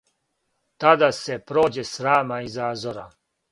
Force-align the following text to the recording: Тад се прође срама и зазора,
Тад 0.83 1.03
се 1.17 1.37
прође 1.53 1.85
срама 1.91 2.43
и 2.49 2.53
зазора, 2.57 3.07